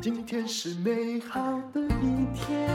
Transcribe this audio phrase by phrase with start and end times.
[0.00, 1.40] 今天是美好
[1.72, 2.68] 的一天。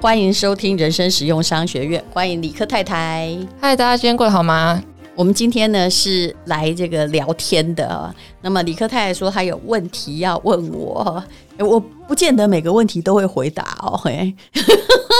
[0.00, 3.36] 欢迎收听人生实用商学院，欢迎理科太太。
[3.60, 4.82] 嗨，大家今天过得好吗？
[5.14, 8.14] 我们今天呢是来这个聊天的。
[8.40, 11.22] 那么理科太太说她有问题要问我，
[11.58, 14.00] 我不见得每个问题都会回答哦。
[14.04, 14.32] 嘿，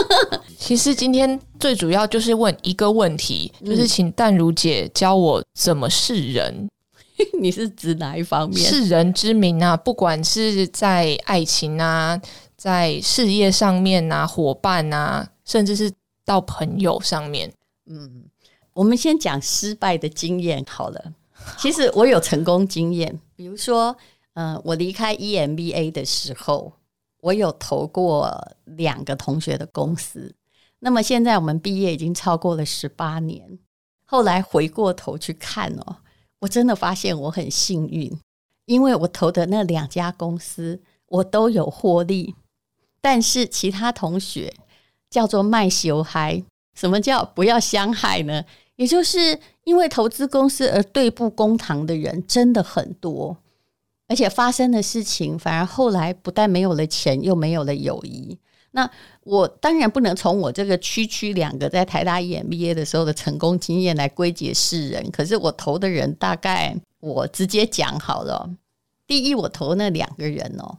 [0.58, 6.68] 其实今天最主要就是问一个问题，就是请淡如姐教我怎么是人。
[7.40, 8.58] 你是指哪一方面？
[8.60, 12.20] 是人之名啊，不管是在爱情啊，
[12.56, 15.90] 在事业上面啊，伙伴啊，甚至是
[16.24, 17.52] 到朋友上面。
[17.86, 18.24] 嗯，
[18.72, 21.12] 我们先讲失败的经验好了。
[21.56, 23.96] 其实我有成功经验，比如说，
[24.34, 26.72] 嗯、呃，我离开 EMBA 的时候，
[27.20, 30.34] 我有投过两个同学的公司。
[30.80, 33.58] 那么现在我们毕业已经超过了十八年，
[34.04, 35.96] 后来回过头去看哦。
[36.40, 38.16] 我真的发现我很幸运，
[38.66, 42.36] 因为我投的那两家公司我都有获利，
[43.00, 44.54] 但是其他同学
[45.10, 48.44] 叫做卖修嗨，什么叫不要相害呢？
[48.76, 53.36] 也就是因为投资公司而对簿公堂的人真的很多，
[54.08, 58.38] 而且发生的事情反而后来不但没有了钱，又没有了友谊。
[58.70, 58.90] 那
[59.22, 68.50] 我当然不能从我这个区区两个在台大 EMBA 的时候的成功经验来归结世人，可是我投的人大概我直接讲好了。
[69.06, 70.78] 第一，我投那两个人哦，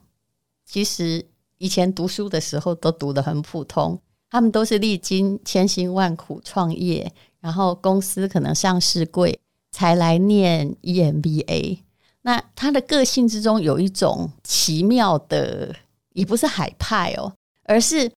[0.65, 1.25] 其实
[1.57, 3.99] 以前读书的时候都读得很普通，
[4.29, 9.39] 他们都是历经千辛万苦创业，然后公司可能上市贵
[9.71, 11.79] 才来念 EMBA。
[12.21, 15.75] 那他的个性之中有一种奇妙的，
[16.13, 17.33] 也不是海派哦。
[17.63, 18.11] 而是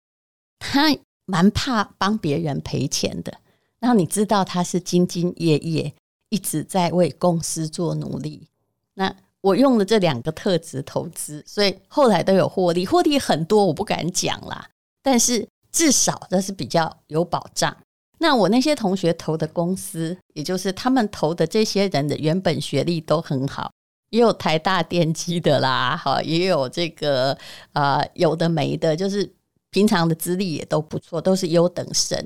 [0.60, 3.34] 他蛮怕帮别人赔钱的，
[3.80, 5.92] 然后你知道他是兢兢业业，
[6.30, 8.48] 一直在为公司做努力。
[8.94, 14.70] 那我用了这两个特质投资，所以后来都有获利，获利很多我不敢讲啦，
[15.02, 17.76] 但是至少这是比较有保障。
[18.20, 23.72] 那我那些同学投的公司，也就是他们投的这些人的原本学历都很好。
[24.10, 27.38] 也有台大电机的啦，哈，也有这个
[27.74, 29.32] 呃有的没的，就是。
[29.72, 32.18] 平常的资历也都不错，都是优等生。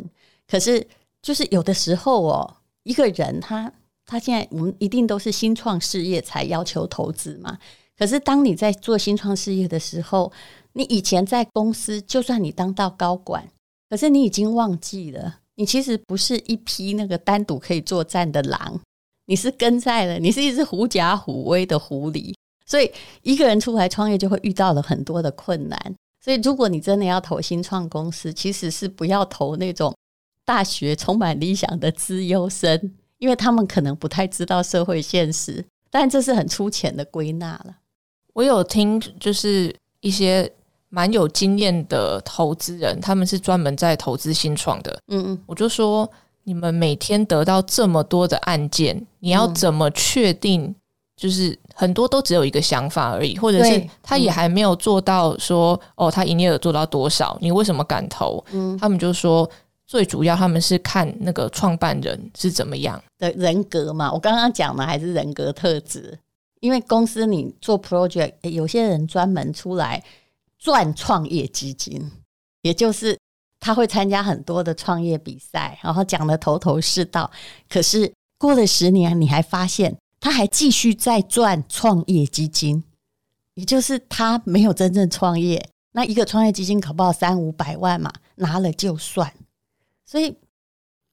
[0.47, 0.87] 可是，
[1.21, 3.69] 就是有的时候哦，一个人他
[4.05, 7.57] 他现在我们一定都是新创事业才要求投资嘛。
[7.97, 10.31] 可是，当你在做新创事业的时候，
[10.71, 13.45] 你以前在公司，就算你当到高管，
[13.89, 18.79] 可是你已经忘记了，你其实不是一匹那个单独可以作战的狼，
[19.25, 22.33] 你是跟在了，你是一只狐假虎威的狐狸。
[22.65, 22.91] 所以，
[23.21, 25.95] 一个人出来创业，就会遇到了很多的困难。
[26.19, 29.93] 所以，如果你真的要投新创公司，其实是不要投那种
[30.45, 35.63] 大学充满理想的资优生，因为他们可能不太知道社会现实。
[35.91, 37.75] 但这是很粗浅的归纳了。
[38.33, 40.51] 我有听，就是一些
[40.89, 44.99] 蛮有经验的投资人，他们是专门在投资新创的。
[45.09, 46.09] 嗯嗯，我就说，
[46.43, 50.75] 你们每天得到这么多的案件，你要怎么确定？
[51.15, 57.37] 就是很多都只有一个想法而已，或者是他也还没有做到说哦，他营业额做到多少？
[57.39, 58.43] 你为什么敢投？
[58.51, 59.49] 嗯，他们就说
[59.85, 64.11] 最主要他们是看那个创办人是怎么样的人格嘛。
[64.11, 66.17] 我刚刚讲的还是人格特质，
[66.61, 70.03] 因为公司你做 project，有些人专门出来
[70.57, 72.11] 赚创业基金，
[72.63, 73.17] 也就是
[73.63, 77.31] 他会参加很多的创业比赛，然后讲得头头是道。
[77.69, 79.95] 可是过了十年，你还发现。
[80.25, 82.81] 他还继续在赚创业基金，
[83.55, 85.67] 也就是他没有真正创业。
[85.91, 89.29] 那一个创业基金搞不好三五百万嘛，拿了就算。
[90.05, 90.33] 所以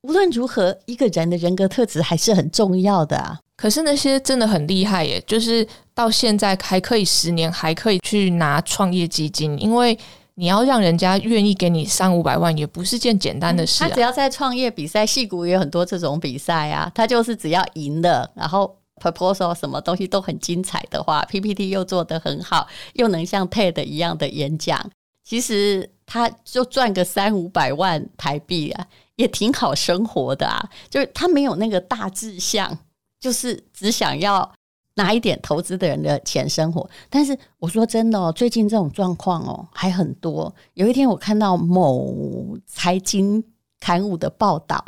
[0.03, 3.41] 无论如何，一个人的人格特质还是很重要的啊。
[3.57, 9.99] 可是那些真的很厉害耶，就是到现在还可以十年还可以去拿创业基金，因为
[10.35, 13.89] 你要让人家愿意给你三五百万，也不是件简单的事啊。
[13.89, 18.77] 他只要在创业比赛，戏谷也有很多这种比赛啊，他就是只要赢了，然后。
[19.01, 24.79] proposal 什么东西都很精彩的话，PPT 又做得很好，又能像 TED 一样的演讲，
[25.25, 30.63] 其实他就赚个三五百万台币啊，也挺好生活的啊。
[30.91, 32.77] 就是他没有那个大志向，
[33.19, 34.53] 就是只想要
[35.01, 36.89] 拿一点投资的人的钱生活。
[37.09, 40.55] 但是我说真的哦，最近这种状况哦还很多。
[40.75, 43.43] 有一天我看到某财经
[43.81, 44.85] 刊物的报道。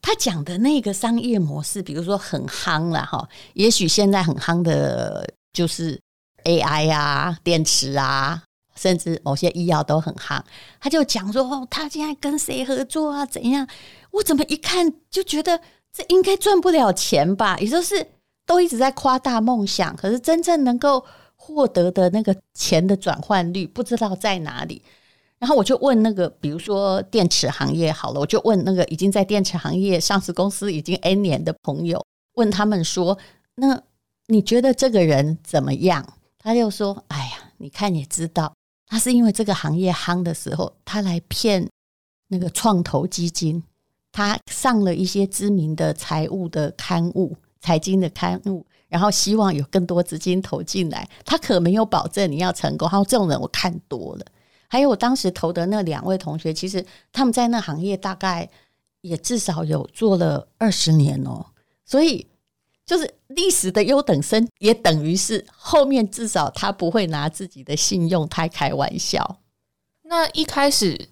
[0.00, 6.00] 他讲的那个商业模式，比如说很夯了哈，也许现在很夯的就是
[6.44, 8.40] AI 啊、电池啊，
[8.76, 10.40] 甚至某些医药都很夯。
[10.80, 13.26] 他就讲说，哦，他现在跟谁合作啊？
[13.26, 13.66] 怎样？
[14.12, 15.60] 我怎么一看就觉得
[15.92, 17.58] 这应该赚不了钱吧？
[17.58, 18.06] 也就是
[18.48, 21.04] 都一直在夸大梦想，可是真正能够
[21.36, 24.82] 获得的那个钱的转换率不知道在哪里。
[25.38, 32.02] 然后我就问那个，比如说电池行业好了，我就问那个已经在电池行业上市公司已经 N 年的朋友，
[32.36, 33.18] 问他们说
[33.56, 33.80] ：“那
[34.28, 36.04] 你觉得这个人怎么样？”
[36.42, 38.52] 他就说：“哎呀，你看也知道，
[38.86, 41.68] 他是因为这个行业夯的时候，他来骗
[42.28, 43.62] 那个创投基金，
[44.10, 47.36] 他上了一些知名的财务的刊物、
[47.68, 51.06] 财经的刊物，然后希望有更多资金投进来。
[51.22, 52.88] 他可没有保证你要成功。
[52.88, 54.24] 他说这种人我看多了。”
[54.70, 58.48] 还有我当时投的那两位同学，其实他们在那行业大概
[59.02, 61.44] 也至少有做了二十年哦，
[61.84, 62.26] 所以
[62.86, 69.40] 就是历史的优等生，也等于是后面至少他不会拿自己的信用太开玩笑。
[70.04, 71.08] 那一开始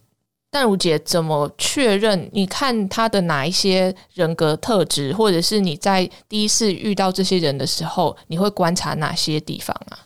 [0.56, 2.30] 淡如姐怎么确认？
[2.32, 9.98] 你看他的哪一些人格特质，或者是你在第一次遇到这些人的时候，你会观察哪些地方啊？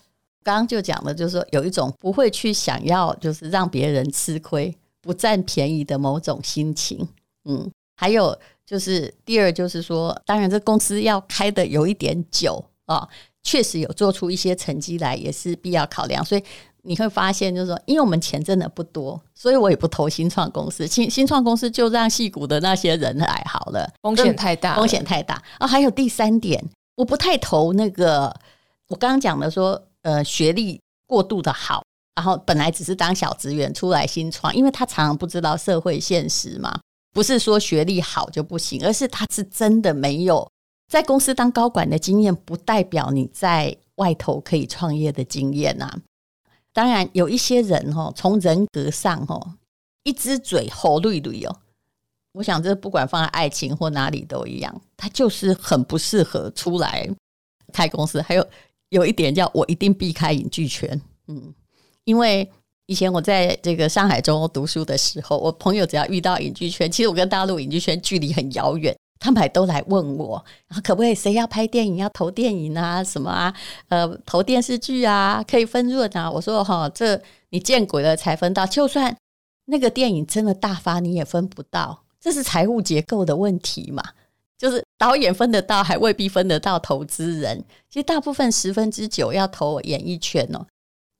[0.42, 7.08] 刚刚就讲的，就是说有一种不会去想要，就是让别人吃亏、不占便宜的某种心情。
[7.44, 8.36] 嗯，还有
[8.66, 13.08] 就是第二，就是说，当然这公司要开的有一点久啊，
[13.44, 16.24] 确实有做出一些成绩来，也是必要考量。
[16.24, 16.42] 所以
[16.82, 20.86] 你会发现，就是说，因为我们钱真的不多，所以我也不投新创公司。
[20.86, 25.66] 新新创公司就让戏股的那些人来好了，风险太大，风险太大啊。
[25.66, 26.64] 还有第三点，
[26.96, 28.34] 我不太投那个，
[28.88, 29.82] 我刚刚讲的说。
[30.02, 31.84] 呃，学历过度的好，
[32.14, 36.80] 然后本来只是当小职员出来新创，因为他常常不知道社会现实嘛。
[37.12, 40.50] 不是说学历好就不行，而是他是真的没有
[40.90, 45.94] 在公司当高管的经验，不代表你在外头可以创业的经验呐。
[46.72, 49.54] 当然，有一些人哦，从人格上哦，
[50.04, 51.56] 一只嘴吼绿绿哦，
[52.32, 57.08] 我想这不管放在爱情或哪里都一样，他就是很不适合出来
[57.72, 58.20] 开公司。
[58.22, 58.46] 还有。
[58.90, 61.54] 有一点叫我一定避开影剧圈，嗯，
[62.02, 62.50] 因为
[62.86, 70.44] 以前我在这个上海中欧读书的时候，我朋友只要遇到影剧圈，其实我跟大陆影剧圈距离很遥远，他们还都来问我，
[70.82, 73.54] 可不可以谁要拍电影要投电影啊，什么啊，
[73.88, 76.28] 呃，投电视剧啊，可以分润啊。
[76.28, 77.20] 我说哈，这
[77.50, 79.14] 你见鬼了才分到，就算
[79.66, 84.02] 那个电影真的大发，你也分不到，这是财务结构的问题嘛。
[84.56, 87.64] 就是导演分得到，还未必分得到投资人。
[87.88, 90.66] 其实大部分十分之九要投演艺圈哦，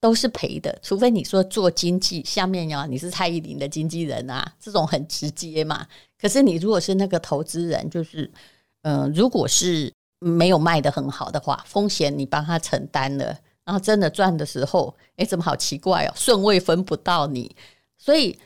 [0.01, 0.77] 都是赔的。
[0.81, 5.87] 除非你说做经纪，下面呀你是蔡依林的经纪人啊，这种很直接嘛。
[6.19, 8.29] 可是你如果是那个投资人，就是
[8.81, 13.27] 嗯、如果是没有卖得很好的话，风险你帮他承担了，
[13.63, 17.55] 然后真的赚的时候，哎，怎么好奇怪哦，顺位分不到你。
[17.97, 18.37] 所以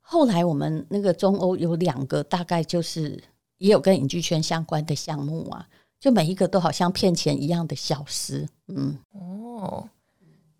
[0.00, 3.22] 后来我们那个中欧有两个，大概就是。
[3.60, 5.68] 也有跟影剧圈相关的项目啊，
[6.00, 8.48] 就每一个都好像骗钱一样的消失。
[8.68, 9.86] 嗯，哦，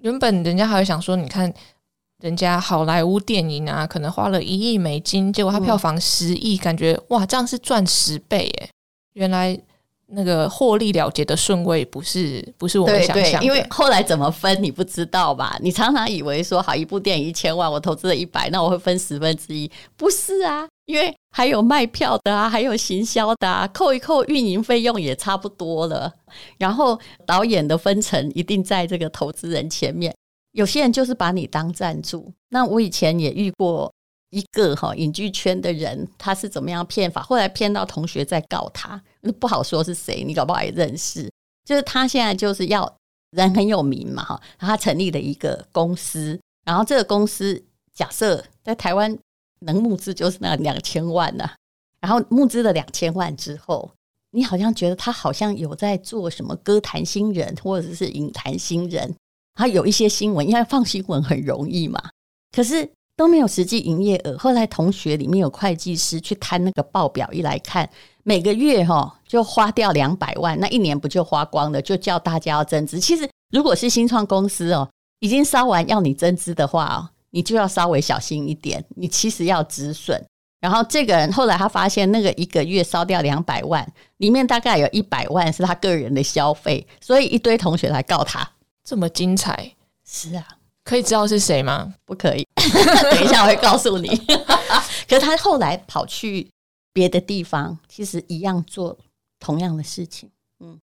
[0.00, 1.52] 原本人家还会想说，你看
[2.20, 8.70] 人家好莱坞电影啊，可能花了一亿美金，结果他票房十亿，感觉哇，这样是赚十倍耶。
[9.14, 9.61] 原来。
[10.12, 15.56] 那个获利了结的顺位不是不是我们想象的，因为后来怎么分你不知道吧？
[15.62, 20.67] 你常常以为说好一部电影一千万，我投资了一百，那我会分十分之一，不是啊？
[20.91, 26.13] 因为还有卖票的啊，还有行销的啊，扣一扣运营费用也差不多了。
[26.59, 30.14] 然后导演的分成一定在这个投资人前面，
[30.53, 32.33] 有些人就是把你当赞助。
[32.49, 33.93] 那我以前也遇过。
[34.33, 37.21] 一个哈影剧圈的人，他是怎么样骗法？
[37.21, 39.03] 后来骗到同学在告他，
[39.41, 41.29] 不好说是谁，你搞不好也认识。
[41.64, 42.88] 就是他现在就是要
[43.33, 47.61] 人很有名嘛哈，他成立了一个公司，然后这个公司
[47.93, 49.19] 假设在台湾
[49.61, 51.50] 能募资就是那两千万呐，
[52.00, 53.90] 然后募资了两千万之后，
[54.33, 59.14] 你好像觉得他好像有在做什么歌坛新人或者是影坛新人，
[59.55, 62.02] 他有一些新闻，因为放新闻很容易嘛，
[62.55, 62.90] 可是。
[63.17, 64.35] 都没有实际营业额。
[64.38, 67.87] 后来同学里面有会计师去看那个报表，一来看，
[68.23, 71.83] 每个月哈就花掉两百万，那一年不就花光了？
[71.83, 72.99] 就叫大家要增资。
[72.99, 74.88] 其实如果是新创公司哦，
[75.19, 78.85] 已经烧完要你增资的话哦，你就要稍微小心一点。
[78.97, 80.23] 你其实要止损。
[80.61, 83.87] 然后这个人后来他发现，那个一个月烧掉两百万，
[84.19, 88.47] 里面大概有一百万是他个人的消费，所以一堆同学来告他。
[88.85, 89.75] 这么精彩？
[90.05, 90.47] 是啊。
[90.83, 91.95] 可以知道是谁吗？
[92.05, 94.09] 不可以， 等一下我会告诉你。
[95.07, 96.51] 可是他后来跑去
[96.93, 98.99] 别的地方，其实一样做
[99.39, 100.29] 同样的事情。
[100.59, 100.81] 嗯，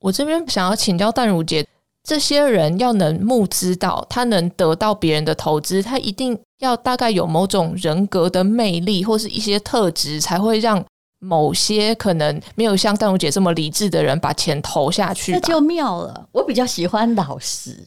[0.00, 1.66] 我这边想要请教淡如姐，
[2.08, 10.82] 这些人要能募资到，他能得到别人的投资，他一定要大概有某种人格的魅力，或是一些特质，才会让
[11.18, 16.30] 某些可能没有像淡如姐这么理智的人把钱投下去，那就妙了。
[16.32, 17.86] 我比较喜欢老实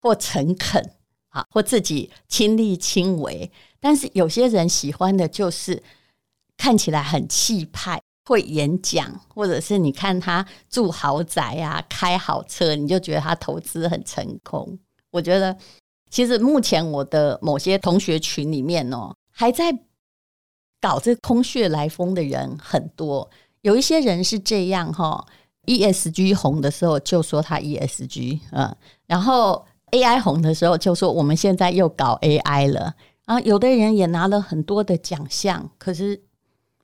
[0.00, 0.92] 或诚恳
[1.28, 3.52] 啊，或自己亲力亲为。
[3.78, 5.82] 但是有些人喜欢的就是
[6.56, 14.78] 看起来很气派，会演讲，或者是你看他住豪宅啊，开好车，你就觉得他投资很成功。
[15.10, 15.56] 我觉得
[16.10, 19.72] 其实目前我的某些同学群里面哦，还在。
[20.84, 25.24] 搞这空穴来风的人很多，有一些人是这样哈
[25.66, 28.76] ，ESG 红的时候就说他 ESG，嗯，
[29.06, 32.92] 然后 AI 红的时候就说我们现在又搞 AI 了，
[33.26, 36.20] 啊，有的人也拿了很多的奖项，可是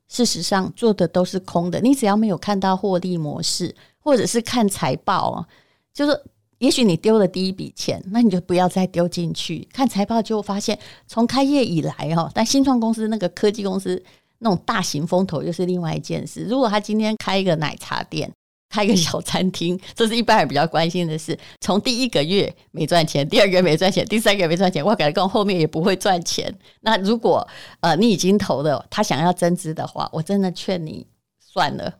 [0.09, 1.79] 事实上做的都是空的。
[1.79, 5.45] 你只要没有看到获利模式，或者是看财报，
[5.93, 6.21] 就是。
[6.59, 9.65] 也许你丢了第一笔钱，那你就不要再丢进去。
[9.71, 14.03] 看财报就发现，从开业以来哦，但新创公司那个科技公司
[14.39, 16.41] 那种大型风投又是另外一件事。
[16.49, 18.29] 如果他今天开一个奶茶店，
[18.69, 21.37] 开一个小餐厅， 这是一般人比较关心的事。
[21.59, 26.53] 从第一个月没赚钱，第二个月没赚钱，第三个月没赚钱，我感觉后面也不会赚钱。
[26.81, 27.45] 那如果
[27.81, 31.05] 呃你已经投了，他想要增资的话，我真的劝你
[31.39, 31.95] 算了。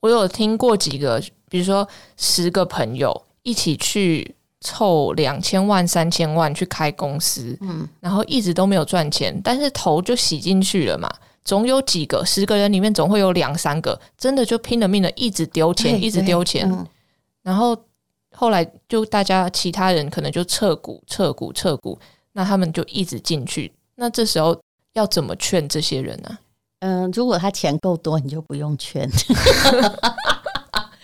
[0.00, 3.26] 我有听过几个，比如说十个朋友。
[3.46, 11.14] 一起去凑两千万、三千万去开公司，嗯，然后一直都没有赚钱，但是头就洗进去了嘛。
[11.44, 16.86] 总有几个十个人里面总会有两三个真的就拼了命的一直丢钱，一直丢钱，嗯，
[17.42, 17.76] 然后
[18.32, 21.98] 后来就大家其他人可能就撤股、撤股、撤股，
[22.32, 23.70] 那他们就一直进去。
[23.96, 24.58] 那这时候
[24.94, 26.38] 要怎么劝这些人呢？
[26.80, 29.08] 嗯，如果他钱够多，你就不用劝。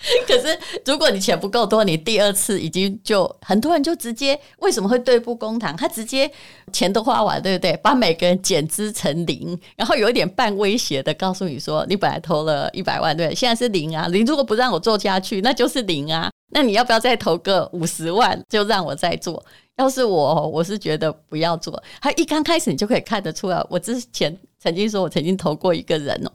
[0.27, 5.75] 可是，如果你钱不够多，你第二次已经就很多人就直接为什么会对簿公堂？
[5.77, 6.29] 他直接
[6.73, 7.77] 钱都花完，对不对？
[7.77, 16.31] 把每个人减资成零，然后有一点半威胁的告诉你说：“你本来投了一百万，对，现在是零啊，零如果不让我做下去，那就是零啊。
[16.53, 19.43] 那你要不要再投个五十万，就让我再做？
[19.77, 21.81] 要是我，我是觉得不要做。
[22.01, 23.63] 他一刚开始，你就可以看得出来。
[23.69, 26.31] 我之前曾经说我曾经投过一个人哦。”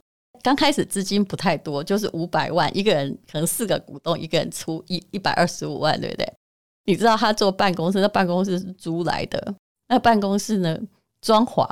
[0.47, 6.33] 刚开始资金不太多，就是五百万，一个人可能四个股东，一个人出一一百二十五万，对不对？
[6.85, 9.53] 你知道他做办公室，那办公室是租来的，
[9.89, 10.79] 那办公室呢，
[11.21, 11.69] 装潢，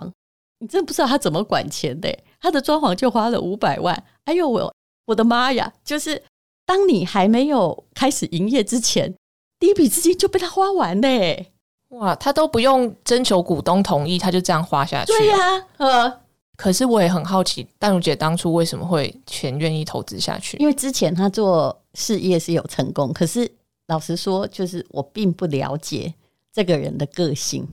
[0.59, 4.05] 你真不知道他怎么管钱的，他的装潢就花了五百万。
[4.25, 4.75] 哎呦我
[5.07, 5.73] 我的妈呀！
[5.85, 6.21] 就是
[6.67, 9.15] 当你还没有开始营业之前，
[9.61, 11.53] 第一笔资金就被他花完嘞！
[11.91, 15.13] 哇，他都不用征求股东同意，他就这样花下去。
[15.13, 16.24] 对呀、啊，呃。
[16.57, 20.57] 可是我也很好奇，淡如姐当初为什么会全愿意投资下去？
[20.59, 23.51] 因为之前她做事业是有成功，可是
[23.89, 26.15] 老实说，就是我并不了解
[26.53, 27.67] 这个人的个性。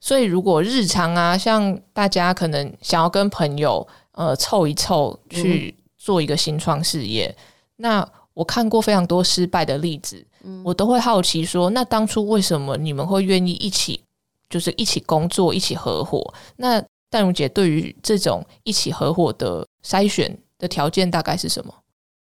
[0.00, 7.42] 所以如果日常啊，像大家可能想要跟朋友呃凑一凑去做一个新创事业，嗯，
[7.76, 14.02] 那我看过非常多失败的例子，嗯，我都会好奇说，那当初为什么你们会愿意一起，
[14.50, 16.34] 就是一起工作，一起合伙？
[16.56, 16.84] 那
[17.16, 21.72] 淡如姐对于这种一起合伙的筛选的条件大概是什么？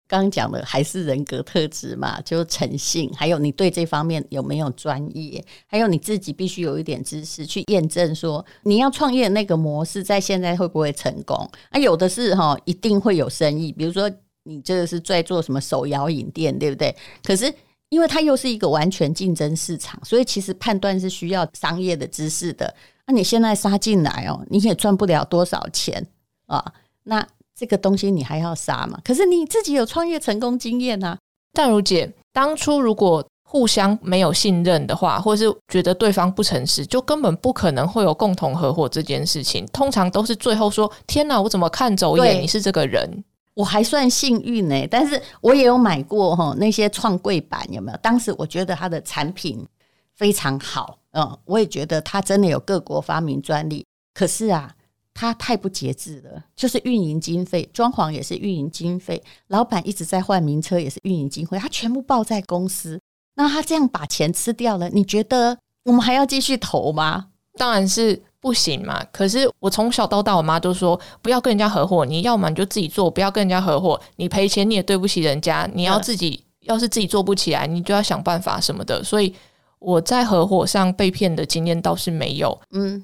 [0.08, 11.48] 刚刚讲的还是人格特质嘛，就诚信，还有你对这方面有没有专业，还有你自己必须有一点知识去验证说你要创业那个模式在现在会不会成功？
[11.70, 13.72] 啊，有的是哈，一定会有生意。
[13.72, 14.10] 比如说
[14.46, 16.96] 你这个是在做什么手摇饮店，对不对？
[17.24, 17.54] 可是
[17.90, 22.74] 因为它又是一个完全竞争市场，所以其实判断是需要商业的知识的。
[23.08, 26.06] 那你现在杀进来哦，你也赚不了多少钱
[26.48, 26.64] 啊。
[27.04, 29.00] 那这个东西你还要杀吗？
[29.04, 31.18] 可是你自己有创业成功经验啊。
[31.54, 39.66] 淡如姐，当初如果互相没有信任的话，或者是觉得对方不诚实，就根本不可能会有共同合伙这件事情。
[39.74, 42.42] 通常都是最后说：“天哪，我怎么看走眼？
[42.42, 47.98] 你是这个人。”我还算幸运呢，但是我也有买过哈那些创柜板，有没有？
[48.02, 49.68] 当时我觉得它的产品
[50.16, 51.00] 非常好。
[51.14, 54.74] 嗯，我也觉得他真的有各国发明专利，可是啊，
[55.14, 62.98] 他太不节制了，就是运营经费，装潢也是运营经费，老板一直在换名车也是运营经费，他全部报在公司，
[63.36, 67.28] 那他这样把钱吃掉了，你觉得我们还要继续投吗？
[67.58, 69.04] 当然是不行嘛。
[69.12, 79.36] 可是我从小到大，我妈都说不要跟人家合伙，你要么你就自己做，不要跟人家合伙，你赔钱你也对不起人家，你要自己，要是自己做不起来，你就要想办法什么的，所以。
[79.82, 82.58] 我在合伙上被骗的经验倒是没有。
[82.70, 83.04] 嗯，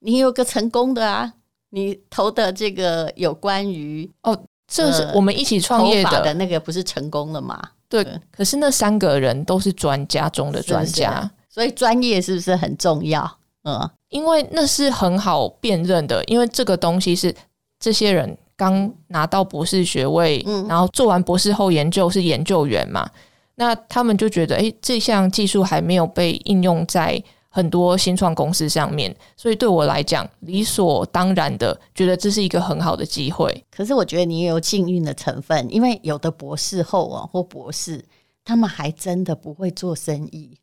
[0.00, 1.32] 你有个成功的啊，
[1.70, 7.70] 你投的这个有关于哦，这是我们一起创业的，的那个不是成功了吗？
[7.88, 13.38] 对，可是那三个人都是专家中的专家，是是，所以专业是不是很重要？
[13.62, 17.32] 嗯，因为那是很好辨认的，因为这个东西是
[17.78, 23.08] 这些人刚拿到博士学位，嗯，然后做完博士后研究是研究员嘛，
[23.56, 33.64] 那他们就觉得，诶，这项技术还没有被应用在很多新创公司上面，所以对我来讲，理所当然的觉得这是一个很好的机会。
[33.70, 38.04] 可是我觉得你也有幸运的成分，因为有的博士后啊或博士，
[38.44, 40.58] 他们还真的不会做生意，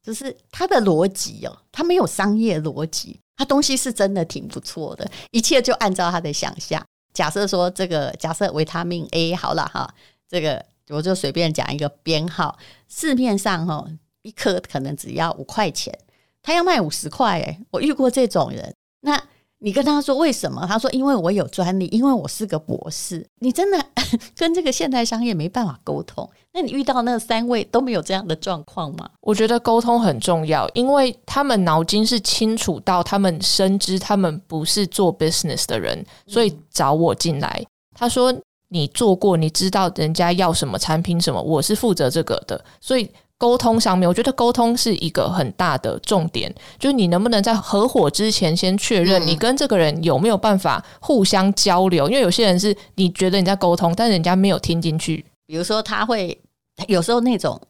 [0.00, 6.80] 就是他的逻辑哦，他没有商业逻辑，他东西是真的挺不错的，一切就按照他的想象。
[7.12, 9.92] 假设说这个，假设维他命 A 好了哈，
[10.28, 13.86] 这个我就随便讲一个编号，市面上哈
[14.22, 15.96] 一颗可能只要五块钱，
[16.42, 19.22] 他要卖五十块诶，我遇过这种人，那。
[19.58, 20.66] 你跟他说为什么？
[20.68, 23.26] 他说因为我有专利，因为我是个博士。
[23.40, 23.82] 你真的
[24.36, 26.30] 跟这个现代商业没办法沟通。
[26.52, 29.08] 那你遇到那三位都没有这样的状况吗？
[29.22, 37.64] 我觉得沟通很重要，因为他们脑筋是清楚到他们深知他们不是做 business 的人，所以找我进来。
[37.94, 38.30] 他说
[38.68, 43.10] 你做过，你知道人家要什么产品什么，我是负责这个的，所以。
[43.38, 55.22] 沟通上面，我觉得沟通是一个很大的重点，就是你能不能在合伙之前先确认你跟这个人有没有办法互相交流，因为有些人是你觉得你在沟通，但人家没有听进去。
[55.46, 56.40] 比如说，他会
[56.88, 57.60] 有时候那种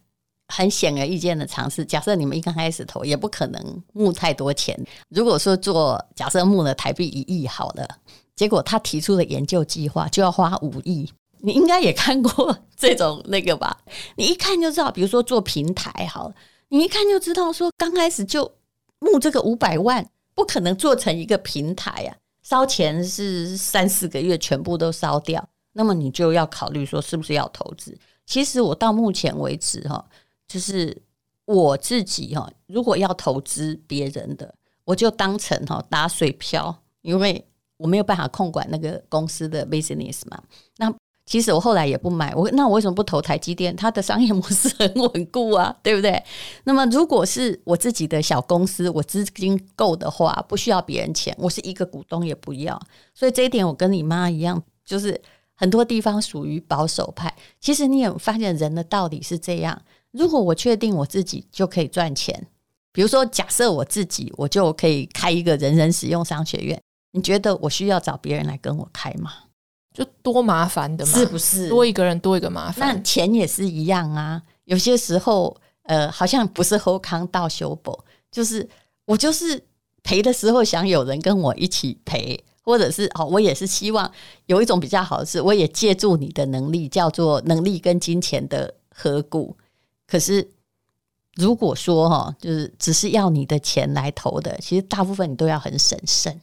[0.47, 4.79] 很显而易见的尝试，假设你们一刚开始投，也不可能募太多钱。
[5.09, 7.89] 如果说做假设募了台币一亿好了，
[8.37, 11.11] 结果他提出的研究计划就要花五亿。
[11.41, 13.77] 你应该也看过这种那个吧？
[14.17, 16.33] 你一看就知道，比如说做平台好，
[16.69, 18.51] 你一看就知道说刚开始就
[18.99, 27.97] 募这个五百万，不可能做成一个平台啊，烧钱是三四个月全部都烧掉，那么你就要考虑说是不是要投资。
[28.25, 30.05] 其实我到目前为止哈，
[30.49, 31.03] 就是
[31.45, 34.53] 我自己哈，如果要投资别人的，
[34.85, 40.43] 我就当成哈打水漂，因为我没有办法控管那个公司的 business 嘛，
[40.79, 40.93] 那。
[41.29, 43.75] 其实我后来也不买，我那我为什么不投台积电？
[43.75, 46.23] 它的商业模式很稳固啊， 对不对？
[46.63, 52.81] 那么如果是我自己的小公司，我资金够的话，不需要别人钱，我是一个股东也不要。
[53.13, 55.21] 所以这一点我跟你妈一样，就是
[55.57, 57.35] 很多地方属于保守派。
[57.61, 62.47] 其实你有发现人的道理是这样：如果我确定我自己就可以赚钱，
[62.93, 66.81] 比如说假设我自己我就可以开一个人人使用商学院，
[67.17, 69.33] 你觉得我需要找别人来跟我开吗？
[69.95, 71.71] 就多麻烦的嘛，是不是？
[71.71, 72.95] 多一个人多一个麻烦。
[72.95, 74.43] 那钱也是一样啊。
[74.65, 77.99] 有些时候，呃，好像不是后康到修补，
[78.31, 78.69] 就是
[79.07, 79.65] 我就是
[80.03, 84.13] 赔的时候想有人跟我一起赔，或者是哦，我也是希望
[84.45, 89.57] 有一种比较好的是，我也借助你的能力，叫做能力跟金钱的合股。
[90.07, 90.47] 可是
[91.37, 96.39] 如果说哈，就是只是要你的钱来投的，其实大部分你都要很审慎。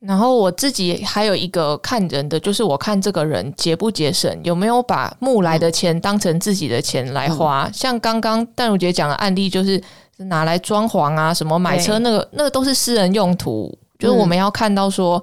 [0.00, 7.64] 然后我自己还有一个看人的，就是我看这个人节不节省，有没有把募来的钱当成自己的钱来花。
[7.66, 9.82] 嗯、像刚刚淡如姐讲的案例，就是
[10.18, 13.76] 拿来装潢啊，什么买车那个，那个都是私人用途。
[13.98, 15.20] 就是我们要看到说，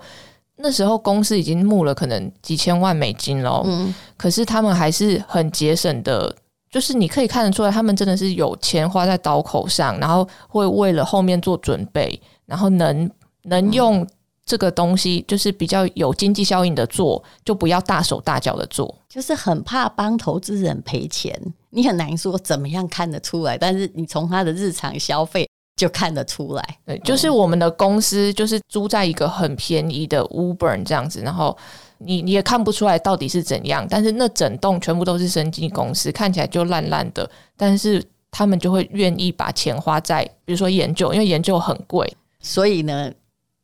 [0.58, 6.36] 那时候公司已经募了可能几千万美金了，嗯，可是他们还是很节省的，
[6.70, 13.10] 就是你可以看得出来，他们真的是有钱花在刀口上，然后会为了后面做准备，然后能
[13.44, 14.06] 能用。
[14.46, 21.36] 这个东西就是比较有经济效应的做，就不要大手大脚的做，就是很怕帮投资人赔钱。
[21.72, 26.78] 你很难说怎么样看得出来，但是你从他的日常消费就看得出来。
[26.86, 31.58] 对，就是我们的公司就是租在一个很便宜的 Woburn 这样子，然后
[31.98, 37.28] 你你也看不出来到底是怎样，但是那整栋全部都是生技公司，看起来就烂烂的，
[37.58, 43.12] 但是他们就会愿意把钱花在比如说研究，因为研究很贵，所以呢。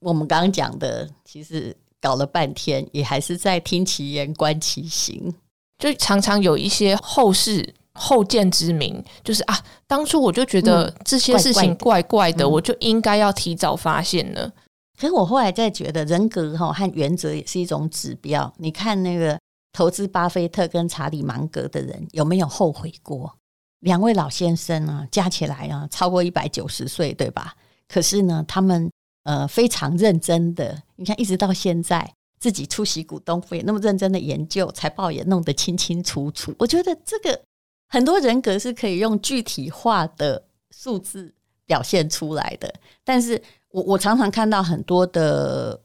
[0.01, 5.33] 我们刚刚讲的，其实搞了半天，也还是在听其言观其行，
[5.77, 14.51] 就常常有一些后世后见之明，就是啊，当初我就觉得这些事情怪怪的，我就应该要提早发现了。
[14.99, 18.51] 可是我后来再觉得，人格哈和原则也是一种指标。
[18.57, 19.39] 你看那个
[19.71, 23.37] 投资巴菲特跟查理芒格的人有没有后悔过？
[23.81, 27.55] 两位老先生啊，加起来啊超过一百九十岁，对吧？
[27.87, 28.90] 可是呢，他们。
[29.23, 36.53] 呃，非常认真的，你看，一直到现在，自己出席股东会，那么认真的研究，财报也弄得清清楚楚。
[36.57, 37.39] 我觉得这个
[37.87, 41.31] 很多人格是可以用具体化的数字
[41.67, 42.73] 表现出来的。
[43.03, 45.79] 但是我我常常看到很多的，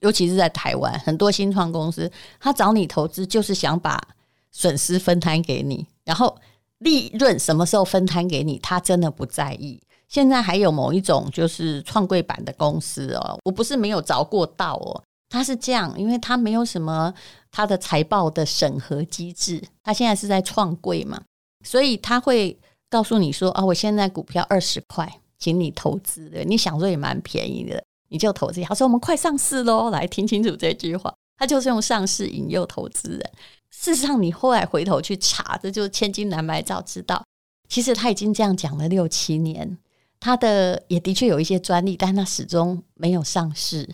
[0.00, 4.00] 尤其是在台湾，很多新创公司，他找你投资就是想把
[4.52, 6.38] 损失分摊给你，然后
[6.78, 9.82] 利润什么时候分摊给你，他真的不在意。
[10.08, 17.12] 现在还有某一种就是创柜板的公司哦，我不是没有着过道哦，他是这样，因为他没有什么
[17.50, 21.20] 他的财报的审核机制，他现在是在创柜嘛，
[21.64, 22.56] 所以他会
[22.88, 28.62] 告诉你说啊，我现在股票二十块，请你投资的，你想说也蛮便宜的，你就投资。
[28.62, 33.30] 他说我们快上市喽，来听清楚这句话，他就是用上市引诱投资人。
[33.70, 37.22] 事实上，你后来回头去查，这就是千金难买早知道，
[37.68, 39.76] 其实他已经这样讲了六七年，
[40.20, 43.88] 他的也的确有一些专利，但他始终没有上市。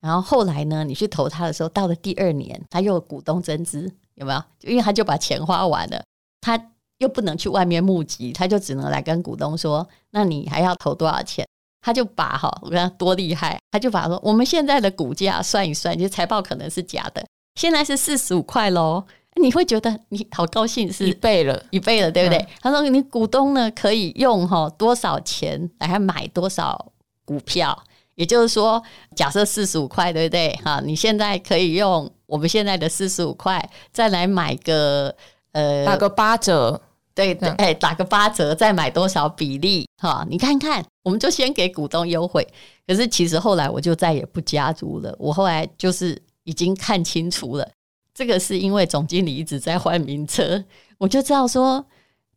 [0.00, 4.42] 然后后来呢，你去投他的时候，到了第二年，他又股东增资，有没有？
[4.60, 6.04] 因为他就把钱花完了，
[6.40, 11.46] 他又不能去外面募集，他就只能来跟股东说：“那你还要投多少钱？”
[11.80, 19.04] 他就把哈，我跟他多厉害，他就把说我们现在的股价算一算，就财报可能是假的，现在是四十五块喽。
[19.40, 22.38] 你会觉得你好高兴，是一倍了，一倍了，对不对？
[22.38, 26.92] 嗯、他说你股东呢可以用哈多少钱来买多少
[27.24, 27.84] 股票。
[28.16, 28.80] 也就是说，
[29.16, 30.56] 假设四十五块，对不对？
[30.62, 35.12] 哈，你现在可以用我们现在的四十五块，再来买个
[35.50, 36.80] 呃，打个八折，
[37.12, 39.84] 对对，哎，打个八折，再买多少比例？
[40.00, 42.46] 哈，你看看，我们就先给股东优惠。
[42.86, 45.12] 可是其实后来我就再也不加入了。
[45.18, 47.68] 我后来就是已经看清楚了，
[48.14, 50.64] 这个是因为总经理一直在换名车，
[50.98, 51.84] 我就知道说，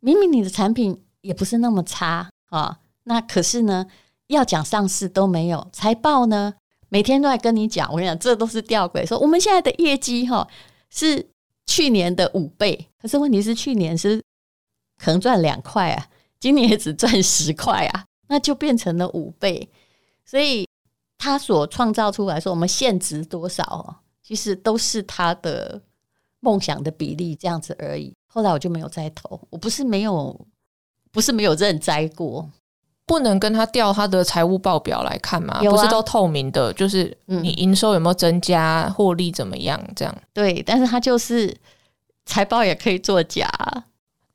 [0.00, 3.86] 明明你的产品也不是那么差啊，那可是呢？
[4.28, 6.52] 要讲上市都没有财报呢，
[6.90, 7.90] 每天都在跟你讲。
[7.90, 9.06] 我跟你讲，这都是吊诡。
[9.06, 10.46] 说我们现在的业绩哈
[10.90, 11.30] 是
[11.64, 14.22] 去年的五倍，可是问题是去年是
[14.98, 19.66] 可能赚两块啊，今年也只赚十块啊，那就变成了五倍。
[20.26, 20.68] 所以
[21.16, 25.80] 他所创造出来说我们现值多少，其实都是他的
[26.40, 28.14] 梦想的比例这样子而已。
[28.26, 30.38] 后来我就没有再投，我不是没有，
[31.10, 32.46] 不是没有认栽过。
[33.06, 35.54] 不能跟他调他的财务报表来看嘛？
[35.54, 39.82] 啊、不是都透明的，就是你营收有没有增加，获、嗯、利怎么样？
[39.96, 41.56] 这样对，但是他就是
[42.26, 43.50] 财报也可以作假，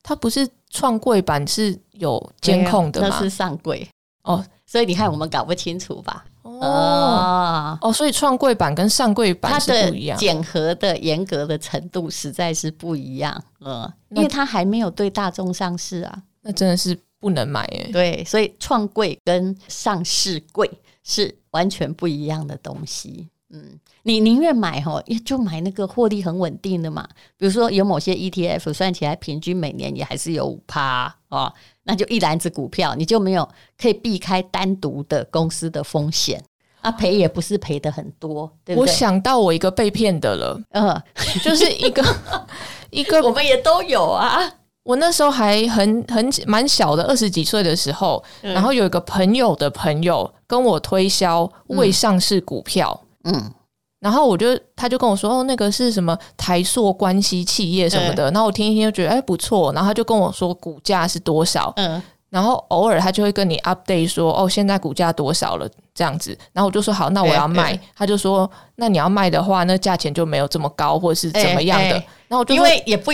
[0.01, 3.10] 他不是创柜版是有监控的吗？
[3.12, 3.88] 那是上柜
[4.23, 6.25] 哦，所以你看我们搞不清楚吧？
[6.43, 13.43] 哦哦，哦，所以创柜板跟上柜板是不一样，检核的严格的程度实在是不一样。
[13.60, 16.97] 嗯，因为它还没有对大众上市啊，那真的是。
[17.23, 20.69] 不能买诶，对，所以创柜跟上市柜
[21.06, 23.29] 是完全不一样的东西。
[23.54, 27.08] 嗯，你宁愿买哈，就买那个获利很稳定的嘛。
[27.38, 33.48] 比如说有某些 ETF 算起来平均每年也还是有五趴哦，那就一篮子股票，你就没有
[33.80, 36.44] 可以避开单独的公司的风险，
[36.82, 38.92] 啊，赔也不是赔的很多，对不对？
[38.92, 41.02] 我想到我一个被骗的了，嗯，
[41.44, 42.04] 就是一个
[42.89, 44.39] 一个，我们也都有啊。
[44.84, 53.54] 我那时候还很很蛮小的，二十几岁的时候，嗯、然后有一个朋友的朋友跟我推销未上市股票，嗯，嗯
[54.00, 71.96] 然后我就他就跟我说，哦，那个是什么台塑关系企业什么的，嗯、然后我听一听就觉得哎不错，然后他就跟我说股价是多少，嗯，然后偶尔他就会跟你 update 说，哦，现在股价多少了这样子，然后我就说好，那我要卖，他就说那你要卖的话，那价钱就没有这么高，或者是怎么样的，
[72.28, 73.12] 然后我就因为也不。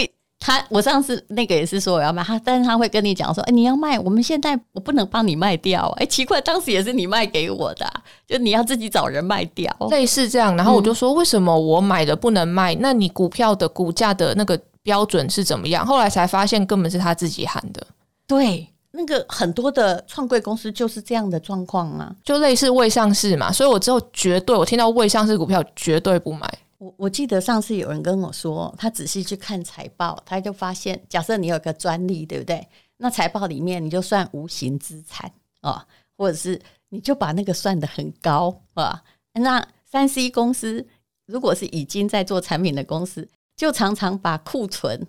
[0.49, 7.87] 他我上次那个也是说我要卖他，但是他会跟你讲说，哎，你要卖，我们现在我不能帮你卖掉，哎，奇怪，当时也是你卖给我的，
[8.27, 10.57] 就你要自己找人卖掉，类似这样。
[10.57, 12.73] 然后我就说，为什么我买的不能卖？
[12.79, 15.85] 那你股票的股价的那个标准是怎么样？
[15.85, 17.85] 后来才发现根本是他自己喊的。
[18.25, 23.51] 对，那个很多的创柜公司就是这样的状况啊，就类似未上市嘛。
[23.51, 26.51] 所以我之后绝对，我听到未上市股票绝对不买。
[26.79, 32.67] 我我记得上次有人跟我说，他仔细去看财报，他就发现，假设你有个专利，对不对？
[32.97, 35.85] 那财报里面你就算无形资产啊，
[36.17, 39.03] 或者是你就把那个算得很高啊。
[39.33, 40.85] 那三 C 公司
[41.25, 45.05] 如果是已经在做产品的公司，就常常把库存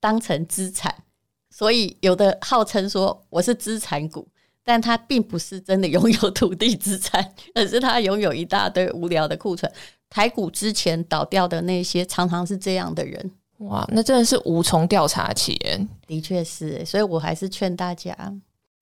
[0.00, 1.04] 当成资产，
[1.50, 4.28] 所以有的号称说我是资产股，
[4.64, 9.70] 但他并不是真的拥有土地资产，而是他拥有一大堆无聊的库存。
[10.08, 13.30] 台股之前倒掉的那些，常常是这样的人。
[13.58, 15.58] 哇，那真的是无从调查起。
[16.06, 18.14] 的确是，所以我还是劝大家，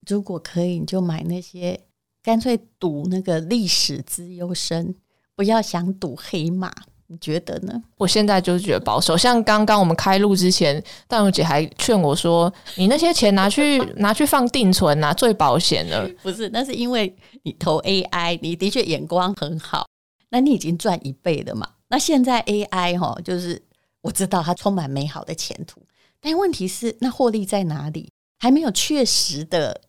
[0.07, 1.79] 如果可以，你就买那些，
[2.21, 4.93] 干脆赌那个历史资优生，
[5.35, 6.71] 不要想赌黑马。
[7.11, 7.73] 你觉得呢？
[7.97, 9.17] 我现在就是觉得保守。
[9.17, 19.85] 像刚刚我们开录之前，大勇姐还劝我说：“你那些钱拿去拿去放定存啊，最保险了。”不是，那是因为你投 AI，你的确眼光很好。
[20.29, 21.67] 那你已经赚一倍了嘛？
[21.89, 23.61] 那现在 AI 哈，就是
[23.99, 25.81] 我知道它充满美好的前途，
[26.21, 28.09] 但问题是，那获利在哪里？
[28.39, 29.81] 还没有确实的，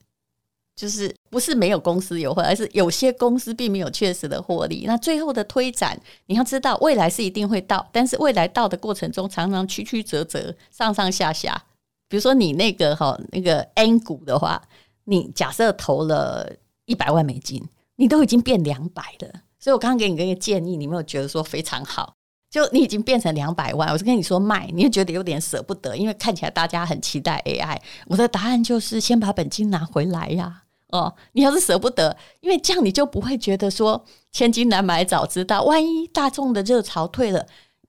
[0.83, 4.83] 就是不是没有公司有获，而是有些公司并没有确实的获利。
[4.85, 11.67] 那最后的推展，你要知道未来是一定会到，但是未来到的过程中常常曲曲折折，上上下下。
[12.09, 14.61] 比如说你那个哈那个 N 股的话，
[15.05, 16.51] 你假设投了
[16.87, 17.63] 一百万美金，
[17.95, 19.29] 你都已经变两百了。
[19.61, 22.13] 所以我刚刚给你一个建议，你没有觉得说非常好？
[22.51, 27.79] 就你已经变成两百万，我是跟你说卖，你也觉得有点舍不得，因为看起来大家很期待 AI。
[28.09, 30.62] 我的答案就是先把本金拿回来呀。
[30.93, 37.45] 哦，你要是舍不得，因为这样你就不会觉得说千金难买早知道，万一大众的热潮退了，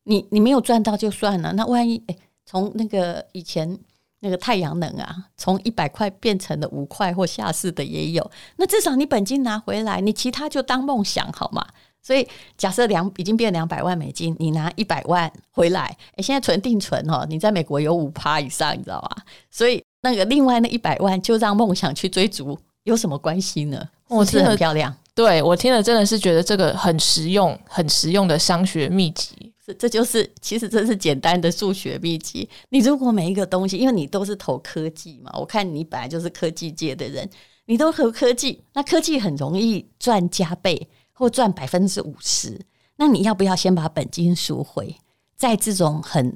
[0.06, 1.54] 你你没有赚到就算了。
[1.54, 3.78] 那万一诶，从那个以前
[4.22, 11.66] 那个太阳能啊，从一百块变成了五块或下市的也有，那至少你本金拿回来，你其他就当梦想好吗？
[12.02, 19.24] 所以，假设两已经变两百万美金，你拿一百万回来，诶，现在存定存哦，你在美国有五趴以上，你知道吗？
[19.50, 23.90] 所以那个另外那一百万就让梦想去追逐，有什么关系呢？
[24.08, 29.52] 我听了很漂亮，对我听了真的是觉得这个很实用、很实用的商学秘籍。
[29.66, 32.50] 这这就是其实这是简单的数学秘籍。
[32.70, 37.30] 你如果每一个东西，因为你都是投科技嘛，我看你本来就是科技界的人，
[37.66, 40.90] 你都投科技，那科技很容易赚加倍。
[41.16, 42.60] 或赚百分之五十，
[42.96, 44.96] 那你要不要先把本金赎回？
[45.38, 46.36] 在这种很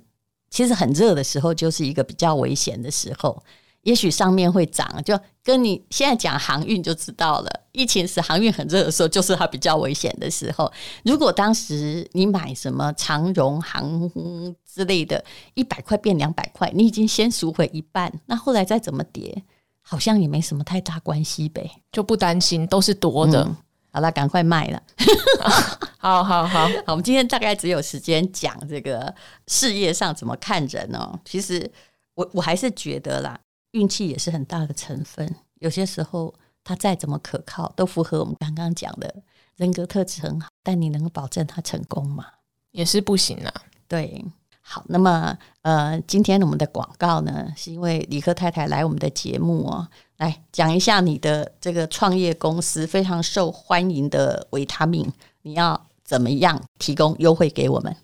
[0.52, 3.44] 其实很热的时候，就是一个比较危险的时候。
[3.82, 7.50] 也许上面会涨，就跟你现在讲航运就知道了。
[7.72, 10.70] 疫情时航运很热的时候，就是它比较危险的时候。
[11.06, 14.12] 如果当时你买什么长荣航
[14.70, 19.42] 之类的，一百块变两百块，你已经先赎回一半，那后来再怎么跌，
[19.82, 23.44] 好像也没什么太大关系呗，就不担心，都是多的。
[23.44, 23.56] 嗯
[23.90, 24.84] 好了，赶快卖了。
[25.98, 29.12] 好好好， 好，我们今天大概只有时间讲这个
[29.48, 31.18] 事业上怎么看人哦。
[31.26, 31.72] 其实
[32.14, 33.40] 我我还是觉得啦，
[33.72, 35.36] 运气也是很大的成分。
[35.60, 39.24] 有些时候他再怎么可靠，都符合我们刚刚讲的
[39.56, 42.26] 人格特质很好，但你能够保证他成功吗？
[42.72, 43.54] 也是不行啊。
[43.88, 44.24] 对。
[44.70, 55.10] 好，那么呃，今天我们的广告呢，是因为李克太太来我们的节目哦，来讲一下你的这个创业公司非常受欢迎的维他命，
[55.44, 57.96] 你要怎么样提供优惠给我们？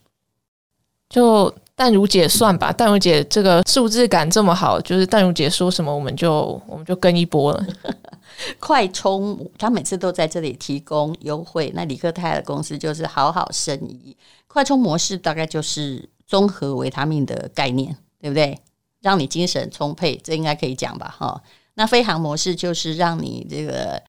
[1.10, 7.66] 就淡如姐算吧，淡如姐这个数字感这么好，就是淡如姐说什么我们就我们就跟一波了。
[8.58, 14.16] 快充，他每次都在这里提供优惠，那李克泰的公司就是好好生意。
[14.48, 16.10] 快充模式大概就是。
[16.26, 18.58] 综合维他命的概念，对不对？
[19.02, 21.14] 让你精神充沛，这应该可以讲吧？
[21.16, 21.44] 哈，
[21.76, 24.02] 那飞航模式就是让你这个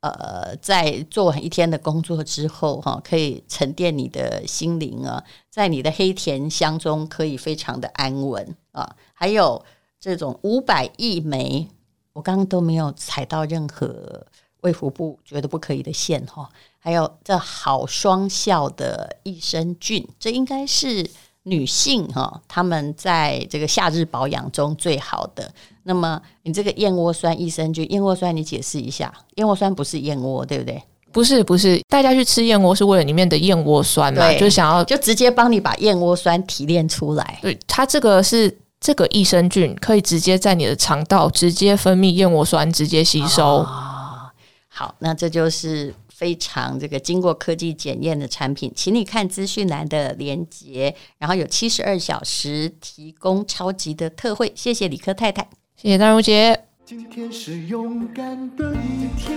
[0.00, 8.96] 呃，在做完一天的工作之后，哈，可以沉淀你的心灵啊，在你的黑甜香中可以非常的安稳啊。
[9.12, 9.62] 还有
[9.98, 11.68] 这种五百亿枚，
[12.14, 14.26] 我刚刚都没有踩到任何
[14.62, 16.48] 卫福部觉得不可以的线哈。
[16.78, 21.10] 还有这好双效的益生菌，这应该是。
[21.44, 25.50] 女性哈，她们在这个夏日保养中最好的。
[25.90, 30.80] 那么，你这个燕窝酸益生菌，燕窝酸你解释一下，燕窝酸不是燕窝，对不对？
[31.10, 34.32] 不是，不是，大家去吃燕窝是为了里面的燕窝酸嘛？
[34.34, 37.40] 就想要就直接帮你把燕窝酸提炼出来。
[37.42, 43.44] 对，它这个是这个益生菌可以直接在你的肠道直接分泌燕窝酸，直接吸收。
[43.44, 44.30] 哦，
[44.68, 45.92] 好，那这就是。
[46.20, 54.52] 非常这个经过科技检验的产品，请你看资讯栏的连接，然后有七十二小时提供超级的特惠。
[54.54, 55.48] 谢谢李科太太，
[55.82, 56.64] 谢谢淡如姐。
[56.84, 59.34] 今天是勇敢的一天，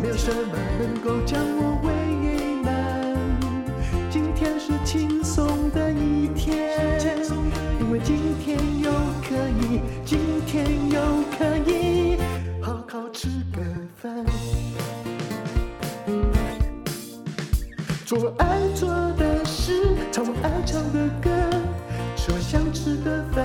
[0.00, 1.90] 没有什么能够将我为
[2.62, 3.18] 难。
[4.08, 6.78] 今天是轻松的一天，
[7.80, 8.92] 因为今天又
[9.28, 11.00] 可以，今天又
[11.36, 12.16] 可以
[12.62, 13.60] 好好吃个
[13.96, 14.24] 饭。
[18.06, 19.72] 做我爱做的事，
[20.12, 21.30] 唱我爱唱的歌，
[22.14, 23.44] 吃我想吃的饭，